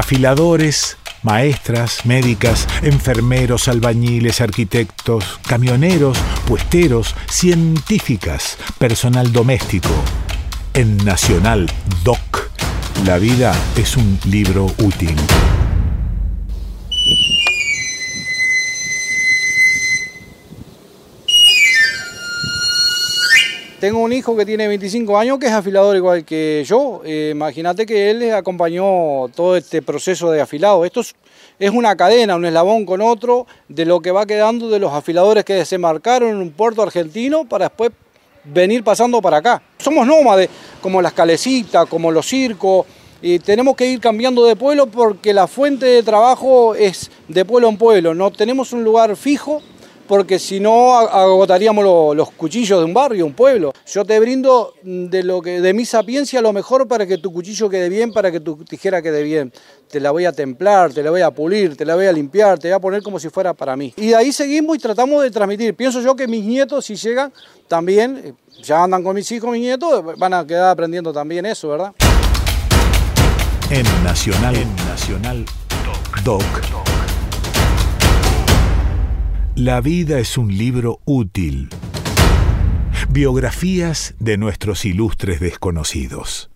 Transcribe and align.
Afiladores, 0.00 0.96
maestras, 1.22 2.06
médicas, 2.06 2.66
enfermeros, 2.80 3.68
albañiles, 3.68 4.40
arquitectos, 4.40 5.38
camioneros, 5.46 6.16
puesteros, 6.48 7.14
científicas, 7.28 8.56
personal 8.78 9.30
doméstico. 9.30 9.90
En 10.72 10.96
Nacional 11.04 11.70
Doc, 12.02 12.50
la 13.04 13.18
vida 13.18 13.54
es 13.76 13.98
un 13.98 14.18
libro 14.24 14.72
útil. 14.78 15.16
Tengo 23.80 24.00
un 24.00 24.12
hijo 24.12 24.36
que 24.36 24.44
tiene 24.44 24.68
25 24.68 25.16
años 25.16 25.38
que 25.38 25.46
es 25.46 25.52
afilador 25.52 25.96
igual 25.96 26.22
que 26.22 26.62
yo. 26.66 27.00
Eh, 27.02 27.30
imagínate 27.32 27.86
que 27.86 28.10
él 28.10 28.30
acompañó 28.34 29.28
todo 29.34 29.56
este 29.56 29.80
proceso 29.80 30.30
de 30.30 30.42
afilado. 30.42 30.84
Esto 30.84 31.00
es, 31.58 31.70
una 31.70 31.96
cadena, 31.96 32.36
un 32.36 32.44
eslabón 32.44 32.84
con 32.84 33.00
otro, 33.00 33.46
de 33.68 33.86
lo 33.86 34.00
que 34.00 34.10
va 34.10 34.26
quedando 34.26 34.68
de 34.68 34.78
los 34.78 34.92
afiladores 34.92 35.46
que 35.46 35.54
desembarcaron 35.54 36.28
en 36.28 36.36
un 36.36 36.50
puerto 36.50 36.82
argentino 36.82 37.46
para 37.46 37.68
después 37.68 37.90
venir 38.44 38.84
pasando 38.84 39.22
para 39.22 39.38
acá. 39.38 39.62
Somos 39.78 40.06
nómades, 40.06 40.50
como 40.82 41.00
las 41.00 41.14
calecitas, 41.14 41.86
como 41.86 42.10
los 42.10 42.26
circos, 42.26 42.84
tenemos 43.42 43.76
que 43.76 43.86
ir 43.86 43.98
cambiando 43.98 44.44
de 44.44 44.56
pueblo 44.56 44.88
porque 44.88 45.32
la 45.32 45.46
fuente 45.46 45.86
de 45.86 46.02
trabajo 46.02 46.74
es 46.74 47.10
de 47.28 47.46
pueblo 47.46 47.70
en 47.70 47.78
pueblo. 47.78 48.14
No 48.14 48.30
tenemos 48.30 48.74
un 48.74 48.84
lugar 48.84 49.16
fijo 49.16 49.62
porque 50.10 50.40
si 50.40 50.58
no 50.58 50.98
agotaríamos 50.98 52.16
los 52.16 52.32
cuchillos 52.32 52.80
de 52.80 52.84
un 52.84 52.92
barrio, 52.92 53.24
un 53.24 53.32
pueblo. 53.32 53.72
Yo 53.86 54.04
te 54.04 54.18
brindo 54.18 54.74
de, 54.82 55.22
lo 55.22 55.40
que, 55.40 55.60
de 55.60 55.72
mi 55.72 55.84
sapiencia 55.84 56.42
lo 56.42 56.52
mejor 56.52 56.88
para 56.88 57.06
que 57.06 57.18
tu 57.18 57.32
cuchillo 57.32 57.70
quede 57.70 57.88
bien, 57.88 58.12
para 58.12 58.32
que 58.32 58.40
tu 58.40 58.56
tijera 58.64 59.02
quede 59.02 59.22
bien. 59.22 59.52
Te 59.88 60.00
la 60.00 60.10
voy 60.10 60.24
a 60.24 60.32
templar, 60.32 60.92
te 60.92 61.04
la 61.04 61.12
voy 61.12 61.20
a 61.20 61.30
pulir, 61.30 61.76
te 61.76 61.84
la 61.84 61.94
voy 61.94 62.06
a 62.06 62.12
limpiar, 62.12 62.58
te 62.58 62.66
voy 62.66 62.74
a 62.74 62.80
poner 62.80 63.04
como 63.04 63.20
si 63.20 63.28
fuera 63.28 63.54
para 63.54 63.76
mí. 63.76 63.94
Y 63.96 64.08
de 64.08 64.16
ahí 64.16 64.32
seguimos 64.32 64.78
y 64.78 64.80
tratamos 64.80 65.22
de 65.22 65.30
transmitir. 65.30 65.76
Pienso 65.76 66.00
yo 66.00 66.16
que 66.16 66.26
mis 66.26 66.44
nietos, 66.44 66.86
si 66.86 66.96
llegan, 66.96 67.32
también, 67.68 68.20
eh, 68.24 68.32
ya 68.64 68.82
andan 68.82 69.04
con 69.04 69.14
mis 69.14 69.30
hijos, 69.30 69.48
mis 69.52 69.60
nietos, 69.60 70.18
van 70.18 70.34
a 70.34 70.44
quedar 70.44 70.70
aprendiendo 70.70 71.12
también 71.12 71.46
eso, 71.46 71.68
¿verdad? 71.68 71.92
En 73.70 73.84
Nacional, 74.02 74.56
en 74.56 74.74
Nacional 74.74 75.46
Doc. 76.24 76.42
La 79.62 79.82
vida 79.82 80.18
es 80.18 80.38
un 80.38 80.56
libro 80.56 81.00
útil. 81.04 81.68
Biografías 83.10 84.14
de 84.18 84.38
nuestros 84.38 84.86
ilustres 84.86 85.38
desconocidos. 85.38 86.50